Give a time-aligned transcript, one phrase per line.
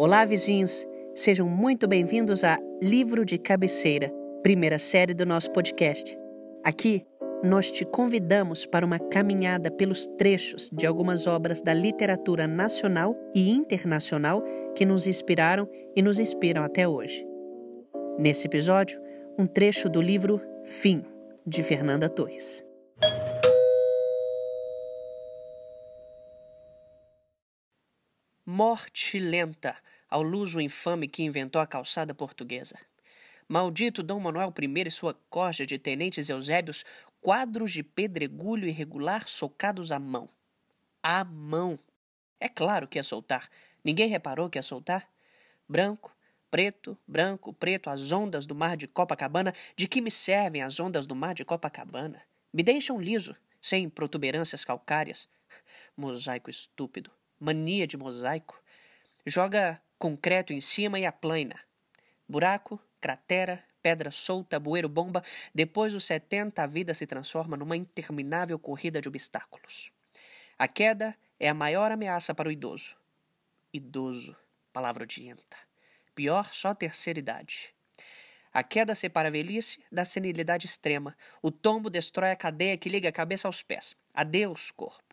[0.00, 0.86] Olá, vizinhos!
[1.12, 6.16] Sejam muito bem-vindos a Livro de Cabeceira, primeira série do nosso podcast.
[6.64, 7.04] Aqui,
[7.42, 13.50] nós te convidamos para uma caminhada pelos trechos de algumas obras da literatura nacional e
[13.50, 14.40] internacional
[14.76, 17.26] que nos inspiraram e nos inspiram até hoje.
[18.16, 19.00] Nesse episódio,
[19.36, 21.02] um trecho do livro Fim,
[21.44, 22.64] de Fernanda Torres.
[28.50, 29.76] Morte lenta
[30.08, 32.78] ao luso infame que inventou a calçada portuguesa.
[33.46, 36.82] Maldito Dom Manuel I e sua corja de tenentes eusébios,
[37.20, 40.30] quadros de pedregulho irregular socados à mão.
[41.02, 41.78] À mão!
[42.40, 43.50] É claro que ia soltar.
[43.84, 45.06] Ninguém reparou que ia soltar?
[45.68, 46.16] Branco,
[46.50, 49.52] preto, branco, preto, as ondas do mar de Copacabana.
[49.76, 52.22] De que me servem as ondas do mar de Copacabana?
[52.50, 55.28] Me deixam liso, sem protuberâncias calcárias.
[55.94, 58.62] Mosaico estúpido mania de mosaico,
[59.26, 61.60] joga concreto em cima e aplaina.
[62.28, 65.22] Buraco, cratera, pedra solta, bueiro bomba,
[65.54, 69.90] depois dos 70 a vida se transforma numa interminável corrida de obstáculos.
[70.58, 72.96] A queda é a maior ameaça para o idoso.
[73.72, 74.36] Idoso,
[74.72, 75.56] palavra odienta.
[76.14, 77.72] Pior, só terceira idade.
[78.52, 81.16] A queda separa a velhice da senilidade extrema.
[81.40, 83.94] O tombo destrói a cadeia que liga a cabeça aos pés.
[84.12, 85.07] Adeus, corpo.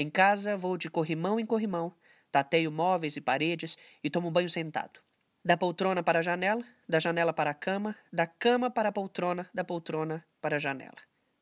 [0.00, 1.94] Em casa, vou de corrimão em corrimão,
[2.32, 4.98] tateio móveis e paredes e tomo banho sentado.
[5.44, 9.46] Da poltrona para a janela, da janela para a cama, da cama para a poltrona,
[9.52, 10.96] da poltrona para a janela.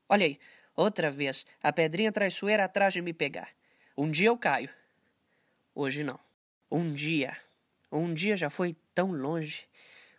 [0.08, 0.40] Olha aí,
[0.74, 3.48] outra vez, a pedrinha traiçoeira atrás de me pegar.
[3.96, 4.70] Um dia eu caio.
[5.72, 6.18] Hoje não.
[6.68, 7.36] Um dia.
[7.92, 9.68] Um dia já foi tão longe.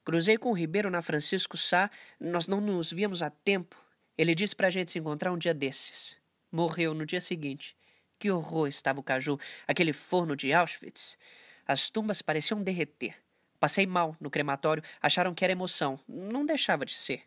[0.06, 3.76] Cruzei com o Ribeiro na Francisco Sá, nós não nos víamos há tempo.
[4.18, 6.16] Ele disse pra gente se encontrar um dia desses.
[6.50, 7.76] Morreu no dia seguinte.
[8.20, 11.18] Que horror estava o caju, aquele forno de Auschwitz.
[11.66, 13.16] As tumbas pareciam derreter.
[13.60, 15.98] Passei mal no crematório, acharam que era emoção.
[16.06, 17.24] Não deixava de ser.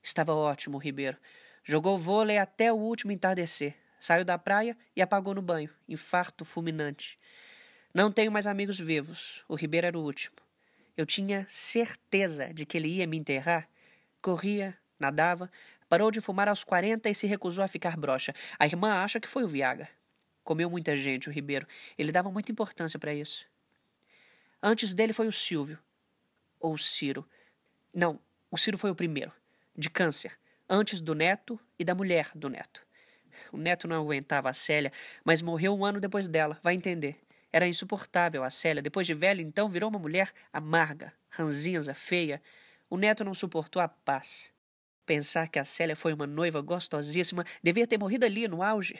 [0.00, 1.16] Estava ótimo o Ribeiro.
[1.64, 3.74] Jogou vôlei até o último entardecer.
[3.98, 5.68] Saiu da praia e apagou no banho.
[5.88, 7.18] Infarto fulminante.
[7.92, 9.44] Não tenho mais amigos vivos.
[9.48, 10.36] O Ribeiro era o último.
[10.96, 13.68] Eu tinha certeza de que ele ia me enterrar.
[14.22, 15.50] Corria, nadava,
[15.88, 18.32] parou de fumar aos 40 e se recusou a ficar broxa.
[18.58, 19.88] A irmã acha que foi o Viagra.
[20.50, 21.64] Comeu muita gente, o Ribeiro.
[21.96, 23.46] Ele dava muita importância para isso.
[24.60, 25.78] Antes dele foi o Silvio.
[26.58, 27.24] Ou o Ciro.
[27.94, 28.18] Não,
[28.50, 29.30] o Ciro foi o primeiro.
[29.78, 30.36] De câncer.
[30.68, 32.84] Antes do neto e da mulher do neto.
[33.52, 34.90] O neto não aguentava a Célia,
[35.24, 37.20] mas morreu um ano depois dela, vai entender.
[37.52, 38.82] Era insuportável a Célia.
[38.82, 42.42] Depois de velha, então virou uma mulher amarga, ranzinza, feia.
[42.90, 44.52] O neto não suportou a paz.
[45.06, 48.98] Pensar que a Célia foi uma noiva gostosíssima devia ter morrido ali no auge.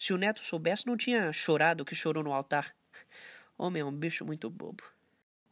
[0.00, 2.74] Se o neto soubesse, não tinha chorado o que chorou no altar.
[3.58, 4.82] Homem é um bicho muito bobo.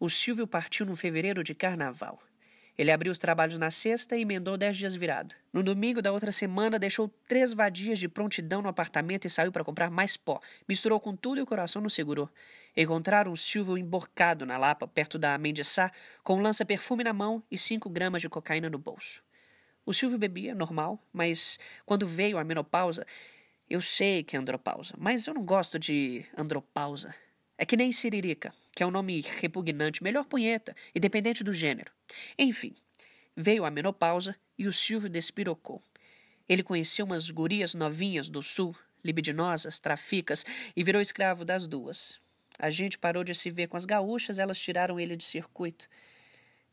[0.00, 2.18] O Silvio partiu no fevereiro de carnaval.
[2.78, 5.34] Ele abriu os trabalhos na sexta e emendou dez dias virado.
[5.52, 9.62] No domingo da outra semana, deixou três vadias de prontidão no apartamento e saiu para
[9.62, 10.40] comprar mais pó.
[10.66, 12.30] Misturou com tudo e o coração não segurou.
[12.74, 15.92] Encontraram o Silvio emborcado na lapa, perto da Mendiçá,
[16.24, 19.22] com um lança-perfume na mão e cinco gramas de cocaína no bolso.
[19.84, 23.06] O Silvio bebia, normal, mas quando veio a menopausa,
[23.68, 27.14] eu sei que é andropausa, mas eu não gosto de andropausa.
[27.56, 31.92] É que nem Siririca, que é um nome repugnante, melhor punheta, independente do gênero.
[32.38, 32.74] Enfim,
[33.36, 35.82] veio a menopausa e o Silvio despirocou.
[36.48, 38.74] Ele conheceu umas gurias novinhas do sul,
[39.04, 42.18] libidinosas, traficas, e virou escravo das duas.
[42.58, 45.88] A gente parou de se ver com as gaúchas, elas tiraram ele de circuito.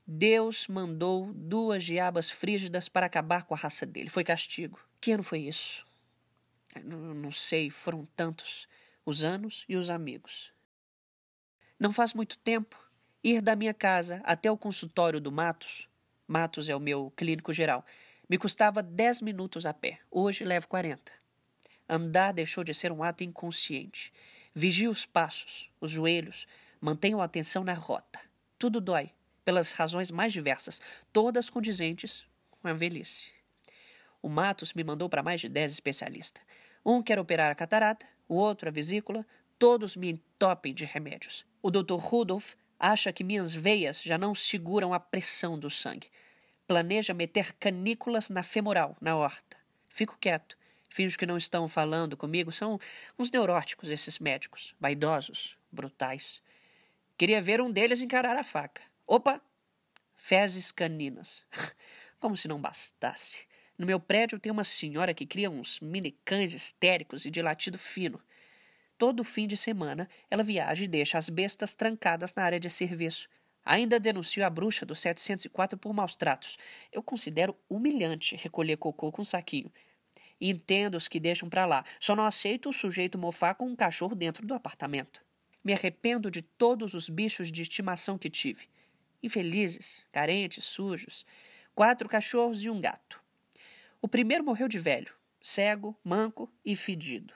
[0.07, 4.09] Deus mandou duas diabas frígidas para acabar com a raça dele.
[4.09, 4.79] Foi castigo.
[5.01, 5.84] Que ano foi isso?
[6.83, 8.67] Não sei, foram tantos
[9.05, 10.51] os anos e os amigos.
[11.79, 12.77] Não faz muito tempo,
[13.23, 15.87] ir da minha casa até o consultório do Matos,
[16.27, 17.85] Matos é o meu clínico geral,
[18.27, 19.99] me custava dez minutos a pé.
[20.09, 21.11] Hoje levo quarenta.
[21.87, 24.11] Andar deixou de ser um ato inconsciente.
[24.53, 26.47] Vigio os passos, os joelhos,
[26.81, 28.19] mantenho a atenção na rota.
[28.57, 29.11] Tudo dói,
[29.43, 30.81] pelas razões mais diversas,
[31.13, 33.29] todas condizentes com a velhice.
[34.21, 36.41] O Matos me mandou para mais de dez especialistas.
[36.85, 39.25] Um quer operar a catarata, o outro a vesícula,
[39.57, 41.45] todos me entopem de remédios.
[41.61, 41.95] O Dr.
[41.95, 46.11] Rudolph acha que minhas veias já não seguram a pressão do sangue.
[46.67, 49.57] Planeja meter canículas na femoral, na horta.
[49.89, 50.57] Fico quieto.
[50.89, 52.51] Finjo que não estão falando comigo.
[52.51, 52.79] São
[53.17, 54.75] uns neuróticos esses médicos.
[54.79, 56.41] Vaidosos, brutais.
[57.17, 58.81] Queria ver um deles encarar a faca.
[59.07, 59.41] Opa!
[60.15, 61.45] Fezes caninas.
[62.19, 63.47] Como se não bastasse.
[63.77, 67.77] No meu prédio tem uma senhora que cria uns mini cães histéricos e de latido
[67.77, 68.21] fino.
[68.97, 73.27] Todo fim de semana ela viaja e deixa as bestas trancadas na área de serviço.
[73.65, 76.57] Ainda denuncio a bruxa do 704 por maus tratos.
[76.89, 79.71] Eu considero humilhante recolher cocô com um saquinho.
[80.39, 81.83] Entendo os que deixam para lá.
[81.99, 85.21] Só não aceito o sujeito mofar com um cachorro dentro do apartamento.
[85.63, 88.69] Me arrependo de todos os bichos de estimação que tive.
[89.21, 91.25] Infelizes, carentes, sujos.
[91.73, 93.24] Quatro cachorros e um gato.
[94.01, 97.33] O primeiro morreu de velho, cego, manco e fedido.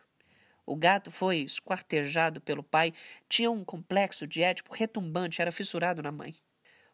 [0.66, 2.94] O gato foi esquartejado pelo pai,
[3.28, 6.36] tinha um complexo de édipo retumbante, era fissurado na mãe.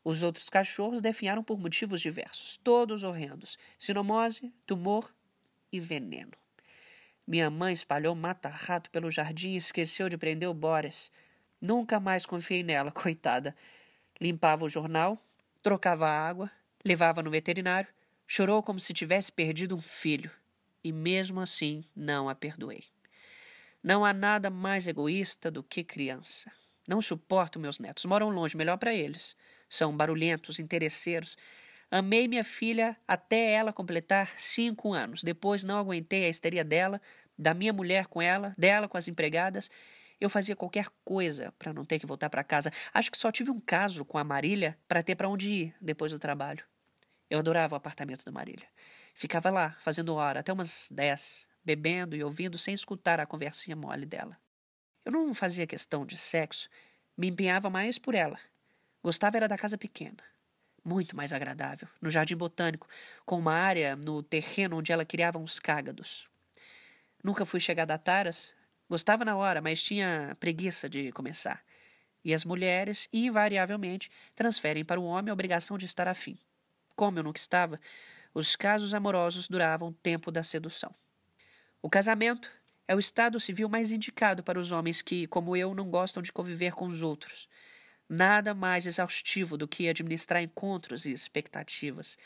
[0.04, 5.14] Os outros cachorros definharam por motivos diversos, todos horrendos: sinomose, tumor
[5.72, 6.32] e veneno.
[7.28, 11.12] Minha mãe espalhou mata-rato pelo jardim e esqueceu de prender o Boris.
[11.60, 13.56] Nunca mais confiei nela, coitada.
[14.22, 15.18] Limpava o jornal,
[15.64, 16.52] trocava a água,
[16.86, 17.90] levava no veterinário,
[18.28, 20.32] chorou como se tivesse perdido um filho.
[20.84, 22.84] E mesmo assim não a perdoei.
[23.84, 26.52] Não há nada mais egoísta do que criança.
[26.88, 28.06] Não suporto meus netos.
[28.06, 29.36] Moram longe, melhor para eles.
[29.70, 31.36] São barulhentos, interesseiros.
[31.90, 35.24] Amei minha filha até ela completar cinco anos.
[35.24, 37.02] Depois não aguentei a histeria dela,
[37.38, 39.70] da minha mulher com ela, dela com as empregadas.
[40.20, 42.72] Eu fazia qualquer coisa para não ter que voltar para casa.
[42.94, 46.12] Acho que só tive um caso com a Marília para ter para onde ir depois
[46.12, 46.64] do trabalho.
[47.30, 48.68] Eu adorava o apartamento da Marília.
[49.14, 54.06] Ficava lá, fazendo hora, até umas dez, bebendo e ouvindo sem escutar a conversinha mole
[54.06, 54.38] dela.
[55.04, 56.70] Eu não fazia questão de sexo,
[57.18, 58.40] me empenhava mais por ela.
[59.04, 60.24] Gostava era da casa pequena,
[60.84, 62.88] muito mais agradável, no jardim botânico,
[63.26, 66.28] com uma área no terreno onde ela criava uns cágados.
[67.24, 68.56] Nunca fui chegada a taras,
[68.90, 71.64] gostava na hora, mas tinha preguiça de começar.
[72.24, 76.38] E as mulheres, invariavelmente, transferem para o homem a obrigação de estar afim.
[76.96, 77.80] Como eu nunca estava,
[78.34, 80.94] os casos amorosos duravam o tempo da sedução.
[81.82, 82.52] O casamento
[82.88, 86.32] é o estado civil mais indicado para os homens que, como eu, não gostam de
[86.32, 87.48] conviver com os outros.
[88.08, 92.18] Nada mais exaustivo do que administrar encontros e expectativas.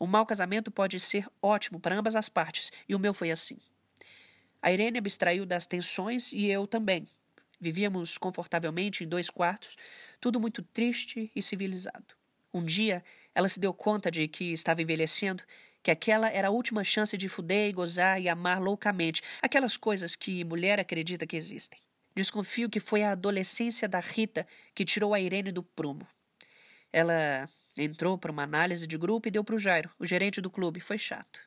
[0.00, 3.58] Um mau casamento pode ser ótimo para ambas as partes, e o meu foi assim.
[4.62, 7.06] A Irene abstraiu das tensões e eu também.
[7.60, 9.76] Vivíamos confortavelmente em dois quartos,
[10.20, 12.14] tudo muito triste e civilizado.
[12.52, 13.02] Um dia,
[13.36, 15.44] ela se deu conta de que estava envelhecendo
[15.82, 20.16] que aquela era a última chance de fuder e gozar e amar loucamente, aquelas coisas
[20.16, 21.78] que mulher acredita que existem.
[22.14, 26.08] Desconfio que foi a adolescência da Rita que tirou a Irene do prumo.
[26.90, 27.46] Ela
[27.76, 30.80] entrou para uma análise de grupo e deu para o Jairo, o gerente do clube.
[30.80, 31.38] Foi chato.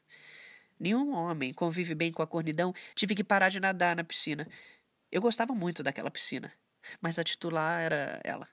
[0.80, 2.72] Nenhum homem convive bem com a cornidão.
[2.94, 4.48] Tive que parar de nadar na piscina.
[5.12, 6.54] Eu gostava muito daquela piscina,
[7.02, 8.48] mas a titular era ela.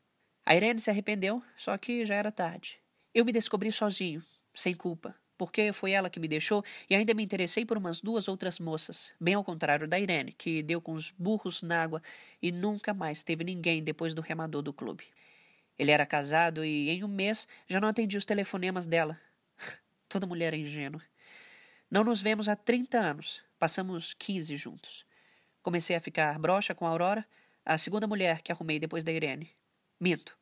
[0.47, 2.81] A Irene se arrependeu, só que já era tarde.
[3.17, 4.23] Eu me descobri sozinho,
[4.55, 8.29] sem culpa, porque foi ela que me deixou e ainda me interessei por umas duas
[8.29, 12.03] outras moças, bem ao contrário da Irene, que deu com os burros na água
[12.43, 15.05] e nunca mais teve ninguém depois do remador do clube.
[15.79, 19.19] Ele era casado e em um mês já não atendia os telefonemas dela.
[20.11, 21.01] Toda mulher é ingênua.
[21.91, 25.07] Não nos vemos há 30 anos, passamos 15 juntos.
[25.63, 27.27] Comecei a ficar broxa com a Aurora,
[27.65, 29.51] a segunda mulher que arrumei depois da Irene.
[29.99, 30.37] Minto.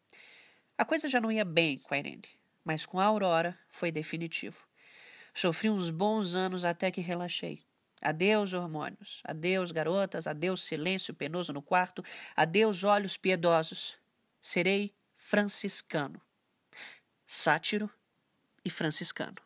[0.77, 2.29] A coisa já não ia bem com a Irene,
[2.65, 4.67] mas com a Aurora foi definitivo.
[5.35, 7.63] Sofri uns bons anos até que relaxei.
[8.01, 9.21] Adeus, hormônios.
[9.25, 10.27] Adeus, garotas.
[10.27, 12.03] Adeus, silêncio penoso no quarto.
[12.37, 13.97] Adeus, olhos piedosos.
[14.41, 16.21] Serei franciscano.
[17.27, 17.91] Sátiro
[18.65, 19.44] e franciscano.